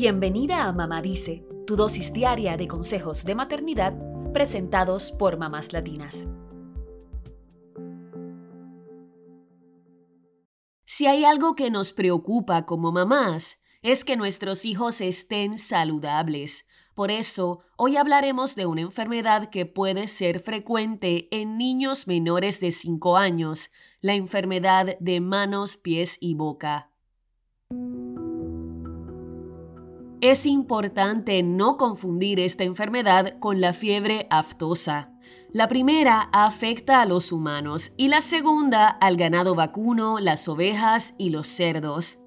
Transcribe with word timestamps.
Bienvenida 0.00 0.68
a 0.68 0.72
Mamá 0.72 1.02
Dice, 1.02 1.44
tu 1.66 1.74
dosis 1.74 2.12
diaria 2.12 2.56
de 2.56 2.68
consejos 2.68 3.24
de 3.24 3.34
maternidad 3.34 3.98
presentados 4.32 5.10
por 5.10 5.38
mamás 5.38 5.72
latinas. 5.72 6.28
Si 10.84 11.08
hay 11.08 11.24
algo 11.24 11.56
que 11.56 11.72
nos 11.72 11.92
preocupa 11.92 12.64
como 12.64 12.92
mamás, 12.92 13.58
es 13.82 14.04
que 14.04 14.16
nuestros 14.16 14.64
hijos 14.64 15.00
estén 15.00 15.58
saludables. 15.58 16.68
Por 16.94 17.10
eso, 17.10 17.64
hoy 17.76 17.96
hablaremos 17.96 18.54
de 18.54 18.66
una 18.66 18.82
enfermedad 18.82 19.50
que 19.50 19.66
puede 19.66 20.06
ser 20.06 20.38
frecuente 20.38 21.26
en 21.32 21.58
niños 21.58 22.06
menores 22.06 22.60
de 22.60 22.70
5 22.70 23.16
años, 23.16 23.72
la 24.00 24.14
enfermedad 24.14 24.96
de 25.00 25.20
manos, 25.20 25.76
pies 25.76 26.18
y 26.20 26.34
boca. 26.34 26.92
Es 30.20 30.46
importante 30.46 31.44
no 31.44 31.76
confundir 31.76 32.40
esta 32.40 32.64
enfermedad 32.64 33.38
con 33.38 33.60
la 33.60 33.72
fiebre 33.72 34.26
aftosa. 34.30 35.12
La 35.52 35.68
primera 35.68 36.28
afecta 36.32 37.00
a 37.00 37.06
los 37.06 37.30
humanos 37.30 37.92
y 37.96 38.08
la 38.08 38.20
segunda 38.20 38.88
al 38.88 39.16
ganado 39.16 39.54
vacuno, 39.54 40.18
las 40.18 40.48
ovejas 40.48 41.14
y 41.18 41.30
los 41.30 41.46
cerdos. 41.46 42.18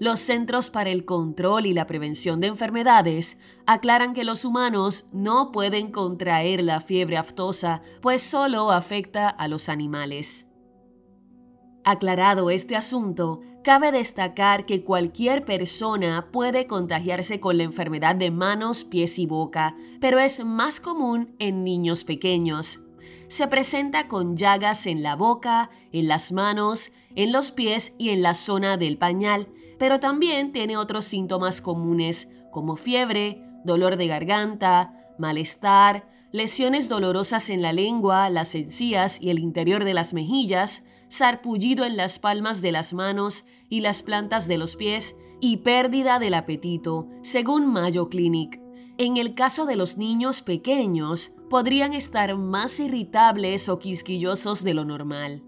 Los 0.00 0.20
Centros 0.20 0.70
para 0.70 0.88
el 0.88 1.04
Control 1.04 1.66
y 1.66 1.74
la 1.74 1.86
Prevención 1.86 2.40
de 2.40 2.46
Enfermedades 2.46 3.36
aclaran 3.66 4.14
que 4.14 4.24
los 4.24 4.46
humanos 4.46 5.04
no 5.12 5.52
pueden 5.52 5.92
contraer 5.92 6.64
la 6.64 6.80
fiebre 6.80 7.18
aftosa, 7.18 7.82
pues 8.00 8.22
solo 8.22 8.72
afecta 8.72 9.28
a 9.28 9.48
los 9.48 9.68
animales. 9.68 10.43
Aclarado 11.86 12.48
este 12.48 12.76
asunto, 12.76 13.42
cabe 13.62 13.92
destacar 13.92 14.64
que 14.64 14.82
cualquier 14.82 15.44
persona 15.44 16.28
puede 16.32 16.66
contagiarse 16.66 17.40
con 17.40 17.58
la 17.58 17.64
enfermedad 17.64 18.16
de 18.16 18.30
manos, 18.30 18.84
pies 18.84 19.18
y 19.18 19.26
boca, 19.26 19.76
pero 20.00 20.18
es 20.18 20.42
más 20.46 20.80
común 20.80 21.34
en 21.38 21.62
niños 21.62 22.04
pequeños. 22.04 22.80
Se 23.26 23.48
presenta 23.48 24.08
con 24.08 24.34
llagas 24.38 24.86
en 24.86 25.02
la 25.02 25.14
boca, 25.14 25.68
en 25.92 26.08
las 26.08 26.32
manos, 26.32 26.90
en 27.16 27.32
los 27.32 27.50
pies 27.50 27.94
y 27.98 28.10
en 28.10 28.22
la 28.22 28.32
zona 28.32 28.78
del 28.78 28.96
pañal, 28.96 29.48
pero 29.78 30.00
también 30.00 30.52
tiene 30.52 30.78
otros 30.78 31.04
síntomas 31.04 31.60
comunes 31.60 32.32
como 32.50 32.76
fiebre, 32.76 33.44
dolor 33.62 33.96
de 33.96 34.06
garganta, 34.06 35.12
malestar, 35.18 36.08
lesiones 36.32 36.88
dolorosas 36.88 37.50
en 37.50 37.60
la 37.60 37.74
lengua, 37.74 38.30
las 38.30 38.54
encías 38.54 39.20
y 39.20 39.28
el 39.28 39.38
interior 39.38 39.84
de 39.84 39.92
las 39.92 40.14
mejillas, 40.14 40.82
sarpullido 41.08 41.84
en 41.84 41.96
las 41.96 42.18
palmas 42.18 42.62
de 42.62 42.72
las 42.72 42.92
manos 42.92 43.44
y 43.68 43.80
las 43.80 44.02
plantas 44.02 44.48
de 44.48 44.58
los 44.58 44.76
pies 44.76 45.16
y 45.40 45.58
pérdida 45.58 46.18
del 46.18 46.34
apetito, 46.34 47.08
según 47.22 47.66
Mayo 47.72 48.08
Clinic. 48.08 48.60
En 48.96 49.16
el 49.16 49.34
caso 49.34 49.66
de 49.66 49.76
los 49.76 49.98
niños 49.98 50.42
pequeños, 50.42 51.32
podrían 51.50 51.92
estar 51.92 52.36
más 52.36 52.78
irritables 52.80 53.68
o 53.68 53.78
quisquillosos 53.78 54.62
de 54.62 54.74
lo 54.74 54.84
normal. 54.84 55.42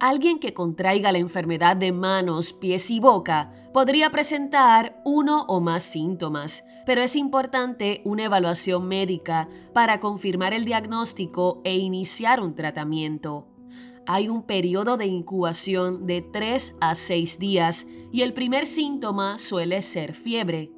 Alguien 0.00 0.38
que 0.38 0.52
contraiga 0.52 1.12
la 1.12 1.18
enfermedad 1.18 1.76
de 1.76 1.92
manos, 1.92 2.52
pies 2.52 2.90
y 2.90 3.00
boca 3.00 3.52
podría 3.72 4.10
presentar 4.10 5.00
uno 5.04 5.44
o 5.48 5.60
más 5.60 5.82
síntomas, 5.82 6.64
pero 6.86 7.02
es 7.02 7.16
importante 7.16 8.00
una 8.04 8.24
evaluación 8.24 8.86
médica 8.86 9.48
para 9.72 10.00
confirmar 10.00 10.52
el 10.52 10.64
diagnóstico 10.64 11.60
e 11.64 11.76
iniciar 11.76 12.40
un 12.40 12.54
tratamiento. 12.54 13.48
Hay 14.06 14.28
un 14.28 14.42
periodo 14.42 14.96
de 14.96 15.06
incubación 15.06 16.06
de 16.06 16.20
3 16.20 16.76
a 16.80 16.94
6 16.94 17.38
días 17.38 17.86
y 18.12 18.22
el 18.22 18.34
primer 18.34 18.66
síntoma 18.66 19.38
suele 19.38 19.80
ser 19.80 20.14
fiebre. 20.14 20.70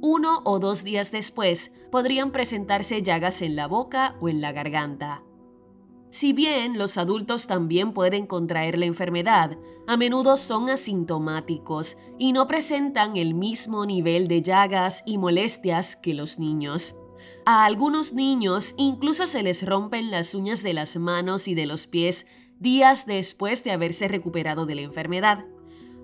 Uno 0.00 0.42
o 0.44 0.58
dos 0.58 0.84
días 0.84 1.10
después 1.10 1.72
podrían 1.90 2.30
presentarse 2.30 3.02
llagas 3.02 3.40
en 3.40 3.56
la 3.56 3.68
boca 3.68 4.16
o 4.20 4.28
en 4.28 4.42
la 4.42 4.52
garganta. 4.52 5.22
Si 6.14 6.32
bien 6.32 6.78
los 6.78 6.96
adultos 6.96 7.48
también 7.48 7.92
pueden 7.92 8.28
contraer 8.28 8.78
la 8.78 8.84
enfermedad, 8.84 9.58
a 9.88 9.96
menudo 9.96 10.36
son 10.36 10.70
asintomáticos 10.70 11.96
y 12.20 12.32
no 12.32 12.46
presentan 12.46 13.16
el 13.16 13.34
mismo 13.34 13.84
nivel 13.84 14.28
de 14.28 14.40
llagas 14.40 15.02
y 15.06 15.18
molestias 15.18 15.96
que 15.96 16.14
los 16.14 16.38
niños. 16.38 16.94
A 17.44 17.64
algunos 17.64 18.12
niños 18.12 18.74
incluso 18.76 19.26
se 19.26 19.42
les 19.42 19.66
rompen 19.66 20.12
las 20.12 20.36
uñas 20.36 20.62
de 20.62 20.72
las 20.72 20.96
manos 20.98 21.48
y 21.48 21.56
de 21.56 21.66
los 21.66 21.88
pies 21.88 22.28
días 22.60 23.06
después 23.06 23.64
de 23.64 23.72
haberse 23.72 24.06
recuperado 24.06 24.66
de 24.66 24.76
la 24.76 24.82
enfermedad. 24.82 25.44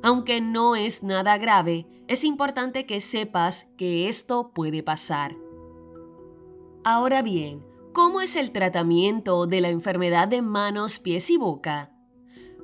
Aunque 0.03 0.41
no 0.41 0.75
es 0.75 1.05
nada 1.05 1.39
grave, 1.39 1.87
es 2.09 2.25
importante 2.25 2.85
que 2.85 2.99
sepas 2.99 3.71
que 3.79 4.09
esto 4.09 4.51
puede 4.55 4.83
pasar. 4.83 5.37
Ahora 6.83 7.23
bien, 7.23 7.70
¿Cómo 7.93 8.21
es 8.21 8.37
el 8.37 8.53
tratamiento 8.53 9.47
de 9.47 9.61
la 9.61 9.69
enfermedad 9.69 10.29
de 10.29 10.43
manos, 10.43 11.01
pies 11.01 11.29
y 11.29 11.37
boca? 11.37 11.91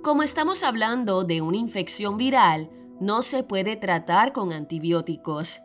Como 0.01 0.23
estamos 0.23 0.63
hablando 0.63 1.25
de 1.25 1.41
una 1.41 1.57
infección 1.57 2.17
viral, 2.17 2.71
no 3.01 3.23
se 3.23 3.43
puede 3.43 3.75
tratar 3.75 4.33
con 4.33 4.53
antibióticos. 4.53 5.61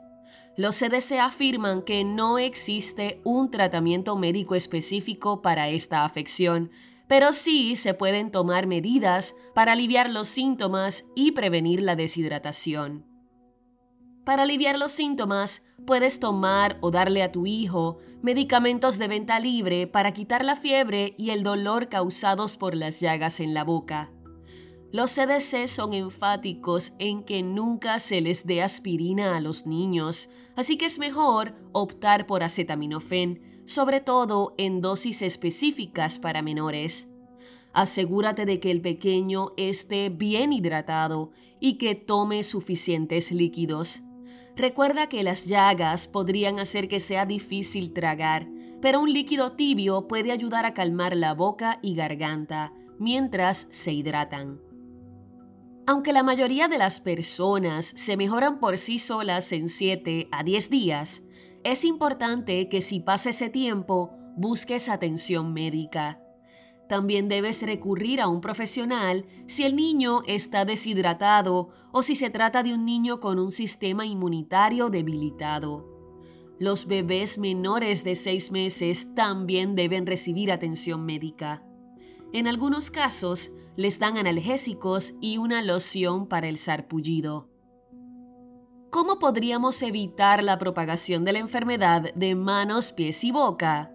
Los 0.58 0.80
CDC 0.80 1.20
afirman 1.20 1.84
que 1.84 2.04
no 2.04 2.40
existe 2.40 3.22
un 3.24 3.52
tratamiento 3.52 4.16
médico 4.16 4.56
específico 4.56 5.44
para 5.44 5.70
esta 5.70 6.06
afección, 6.06 6.72
pero 7.08 7.32
sí 7.32 7.76
se 7.76 7.94
pueden 7.94 8.32
tomar 8.32 8.66
medidas 8.66 9.36
para 9.54 9.74
aliviar 9.74 10.10
los 10.10 10.28
síntomas 10.28 11.06
y 11.16 11.34
prevenir 11.34 11.84
la 11.84 11.96
deshidratación. 11.96 13.11
Para 14.26 14.44
aliviar 14.44 14.78
los 14.78 14.92
síntomas, 14.92 15.64
puedes 15.88 16.20
tomar 16.20 16.78
o 16.82 16.92
darle 16.92 17.24
a 17.24 17.32
tu 17.32 17.48
hijo 17.48 17.98
medicamentos 18.22 19.00
de 19.00 19.08
venta 19.08 19.40
libre 19.40 19.88
para 19.88 20.14
quitar 20.14 20.46
la 20.46 20.56
fiebre 20.56 21.16
y 21.18 21.32
el 21.32 21.42
dolor 21.42 21.90
causados 21.90 22.56
por 22.56 22.76
las 22.76 23.00
llagas 23.00 23.40
en 23.40 23.56
la 23.56 23.64
boca. 23.64 24.12
Los 24.92 25.16
CDC 25.16 25.68
son 25.68 25.94
enfáticos 25.94 26.94
en 27.00 27.24
que 27.24 27.42
nunca 27.42 27.98
se 28.00 28.22
les 28.22 28.46
dé 28.46 28.62
aspirina 28.62 29.38
a 29.38 29.42
los 29.42 29.66
niños, 29.66 30.30
así 30.56 30.78
que 30.78 30.86
es 30.86 31.00
mejor 31.00 31.56
optar 31.72 32.28
por 32.28 32.44
acetaminofén, 32.44 33.64
sobre 33.66 34.02
todo 34.02 34.54
en 34.58 34.82
dosis 34.82 35.24
específicas 35.24 36.20
para 36.20 36.44
menores. 36.44 37.08
Asegúrate 37.74 38.46
de 38.46 38.60
que 38.60 38.70
el 38.70 38.82
pequeño 38.82 39.54
esté 39.58 40.10
bien 40.10 40.52
hidratado 40.52 41.32
y 41.60 41.78
que 41.78 41.96
tome 41.96 42.44
suficientes 42.44 43.32
líquidos. 43.32 44.02
Recuerda 44.56 45.08
que 45.08 45.24
las 45.24 45.46
llagas 45.46 46.08
podrían 46.08 46.60
hacer 46.60 46.88
que 46.88 47.00
sea 47.00 47.26
difícil 47.26 47.94
tragar, 47.94 48.48
pero 48.82 49.00
un 49.00 49.12
líquido 49.12 49.54
tibio 49.54 50.08
puede 50.08 50.32
ayudar 50.32 50.66
a 50.66 50.74
calmar 50.74 51.16
la 51.16 51.34
boca 51.34 51.78
y 51.82 51.96
garganta 51.96 52.74
mientras 53.00 53.68
se 53.70 53.94
hidratan. 53.94 54.60
Aunque 55.88 56.14
la 56.14 56.24
mayoría 56.24 56.68
de 56.68 56.78
las 56.78 57.00
personas 57.00 57.94
se 57.96 58.16
mejoran 58.16 58.60
por 58.60 58.78
sí 58.78 59.00
solas 59.00 59.52
en 59.52 59.68
7 59.68 60.30
a 60.32 60.44
10 60.44 60.70
días, 60.70 61.24
es 61.64 61.86
importante 61.86 62.70
que 62.70 62.82
si 62.82 63.00
pasa 63.00 63.32
ese 63.32 63.50
tiempo 63.50 64.12
busques 64.36 64.90
atención 64.90 65.54
médica. 65.54 66.21
También 66.92 67.30
debes 67.30 67.64
recurrir 67.64 68.20
a 68.20 68.28
un 68.28 68.42
profesional 68.42 69.26
si 69.46 69.64
el 69.64 69.78
niño 69.78 70.24
está 70.28 70.66
deshidratado 70.66 71.70
o 71.94 72.04
si 72.04 72.18
se 72.18 72.30
trata 72.30 72.64
de 72.64 72.74
un 72.74 72.84
niño 72.84 73.22
con 73.22 73.40
un 73.40 73.54
sistema 73.54 74.06
inmunitario 74.06 74.90
debilitado. 74.90 75.88
Los 76.60 76.88
bebés 76.88 77.38
menores 77.38 78.04
de 78.04 78.16
6 78.16 78.52
meses 78.52 79.16
también 79.16 79.74
deben 79.74 80.06
recibir 80.06 80.52
atención 80.52 81.06
médica. 81.06 81.64
En 82.34 82.46
algunos 82.46 82.92
casos, 82.92 83.54
les 83.78 83.98
dan 83.98 84.18
analgésicos 84.18 85.14
y 85.22 85.38
una 85.38 85.62
loción 85.62 86.28
para 86.28 86.50
el 86.50 86.58
sarpullido. 86.58 87.48
¿Cómo 88.90 89.18
podríamos 89.18 89.82
evitar 89.82 90.44
la 90.44 90.58
propagación 90.58 91.24
de 91.24 91.32
la 91.32 91.40
enfermedad 91.40 92.14
de 92.16 92.36
manos, 92.36 92.92
pies 92.92 93.24
y 93.24 93.32
boca? 93.32 93.91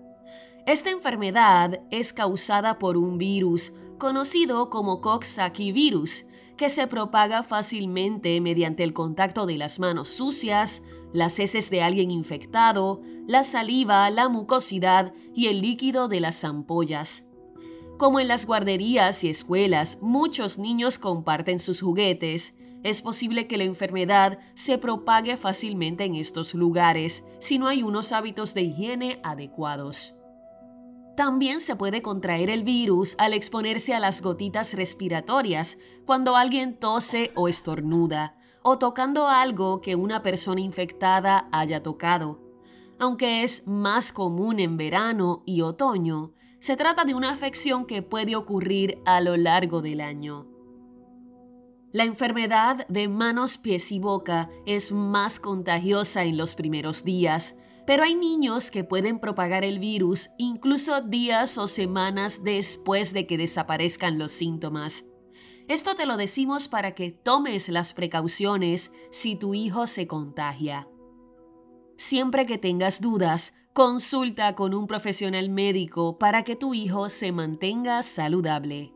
Esta 0.66 0.90
enfermedad 0.90 1.80
es 1.92 2.12
causada 2.12 2.80
por 2.80 2.96
un 2.96 3.18
virus 3.18 3.72
conocido 3.98 4.68
como 4.68 5.00
Coxsackie 5.00 5.70
virus, 5.70 6.24
que 6.56 6.70
se 6.70 6.88
propaga 6.88 7.44
fácilmente 7.44 8.40
mediante 8.40 8.82
el 8.82 8.92
contacto 8.92 9.46
de 9.46 9.58
las 9.58 9.78
manos 9.78 10.08
sucias, 10.08 10.82
las 11.12 11.38
heces 11.38 11.70
de 11.70 11.82
alguien 11.82 12.10
infectado, 12.10 13.00
la 13.28 13.44
saliva, 13.44 14.10
la 14.10 14.28
mucosidad 14.28 15.14
y 15.36 15.46
el 15.46 15.60
líquido 15.60 16.08
de 16.08 16.18
las 16.18 16.42
ampollas. 16.42 17.28
Como 17.96 18.19
en 18.19 18.26
las 18.26 18.44
guarderías 18.44 19.22
y 19.22 19.28
escuelas 19.28 19.98
muchos 20.02 20.58
niños 20.58 20.98
comparten 20.98 21.60
sus 21.60 21.80
juguetes, 21.80 22.54
es 22.82 23.02
posible 23.02 23.46
que 23.46 23.56
la 23.56 23.64
enfermedad 23.64 24.40
se 24.54 24.78
propague 24.78 25.36
fácilmente 25.36 26.02
en 26.02 26.16
estos 26.16 26.54
lugares 26.54 27.22
si 27.38 27.56
no 27.56 27.69
hay 27.69 27.84
unos 27.84 28.10
hábitos 28.10 28.52
de 28.52 28.62
higiene 28.62 29.20
adecuados. 29.22 30.16
También 31.16 31.60
se 31.60 31.76
puede 31.76 32.02
contraer 32.02 32.50
el 32.50 32.62
virus 32.62 33.14
al 33.18 33.32
exponerse 33.32 33.94
a 33.94 34.00
las 34.00 34.20
gotitas 34.20 34.74
respiratorias 34.74 35.78
cuando 36.04 36.36
alguien 36.36 36.78
tose 36.78 37.32
o 37.34 37.48
estornuda, 37.48 38.36
o 38.62 38.78
tocando 38.78 39.26
algo 39.26 39.80
que 39.80 39.96
una 39.96 40.22
persona 40.22 40.60
infectada 40.60 41.48
haya 41.52 41.82
tocado. 41.82 42.42
Aunque 42.98 43.42
es 43.42 43.66
más 43.66 44.12
común 44.12 44.60
en 44.60 44.76
verano 44.76 45.42
y 45.46 45.62
otoño, 45.62 46.34
se 46.58 46.76
trata 46.76 47.04
de 47.04 47.14
una 47.14 47.30
afección 47.30 47.86
que 47.86 48.02
puede 48.02 48.36
ocurrir 48.36 48.98
a 49.06 49.20
lo 49.22 49.38
largo 49.38 49.80
del 49.80 50.02
año. 50.02 50.46
La 51.92 52.04
enfermedad 52.04 52.86
de 52.88 53.08
manos, 53.08 53.56
pies 53.56 53.90
y 53.90 53.98
boca 53.98 54.50
es 54.66 54.92
más 54.92 55.40
contagiosa 55.40 56.24
en 56.24 56.36
los 56.36 56.56
primeros 56.56 57.04
días, 57.04 57.56
pero 57.86 58.02
hay 58.02 58.14
niños 58.14 58.70
que 58.70 58.84
pueden 58.84 59.20
propagar 59.20 59.64
el 59.64 59.78
virus 59.78 60.30
incluso 60.38 61.00
días 61.00 61.56
o 61.56 61.68
semanas 61.68 62.42
después 62.42 63.12
de 63.12 63.26
que 63.26 63.38
desaparezcan 63.38 64.18
los 64.18 64.32
síntomas. 64.32 65.04
Esto 65.68 65.94
te 65.94 66.06
lo 66.06 66.16
decimos 66.16 66.68
para 66.68 66.94
que 66.94 67.10
tomes 67.10 67.68
las 67.68 67.94
precauciones 67.94 68.92
si 69.10 69.36
tu 69.36 69.54
hijo 69.54 69.86
se 69.86 70.06
contagia. 70.06 70.88
Siempre 71.96 72.46
que 72.46 72.58
tengas 72.58 73.00
dudas, 73.00 73.54
consulta 73.72 74.54
con 74.54 74.74
un 74.74 74.86
profesional 74.86 75.48
médico 75.48 76.18
para 76.18 76.44
que 76.44 76.56
tu 76.56 76.74
hijo 76.74 77.08
se 77.08 77.32
mantenga 77.32 78.02
saludable. 78.02 78.95